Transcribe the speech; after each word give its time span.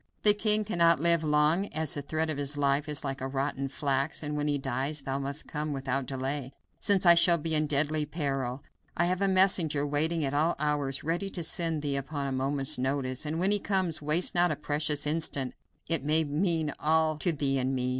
The 0.23 0.33
king 0.33 0.63
cannot 0.63 0.99
live 0.99 1.23
long, 1.23 1.67
as 1.67 1.93
the 1.93 2.01
thread 2.01 2.31
of 2.31 2.39
his 2.39 2.57
life 2.57 2.89
is 2.89 3.03
like 3.03 3.21
rotten 3.21 3.67
flax, 3.67 4.23
and 4.23 4.35
when 4.35 4.47
he 4.47 4.57
dies 4.57 5.01
thou 5.03 5.19
must 5.19 5.45
come 5.45 5.73
without 5.73 6.07
delay, 6.07 6.53
since 6.79 7.05
I 7.05 7.13
shall 7.13 7.37
be 7.37 7.53
in 7.53 7.67
deadly 7.67 8.07
peril. 8.07 8.63
I 8.97 9.05
have 9.05 9.21
a 9.21 9.27
messenger 9.27 9.85
waiting 9.85 10.25
at 10.25 10.33
all 10.33 10.55
hours 10.57 11.03
ready 11.03 11.29
to 11.29 11.43
send 11.43 11.83
to 11.83 11.87
thee 11.87 11.97
upon 11.97 12.25
a 12.25 12.31
moment's 12.31 12.79
notice, 12.79 13.27
and 13.27 13.37
when 13.37 13.51
he 13.51 13.59
comes 13.59 14.01
waste 14.01 14.33
not 14.33 14.49
a 14.49 14.55
precious 14.55 15.05
instant; 15.05 15.53
it 15.87 16.03
may 16.03 16.23
mean 16.23 16.73
all 16.79 17.15
to 17.19 17.31
thee 17.31 17.59
and 17.59 17.75
me. 17.75 17.89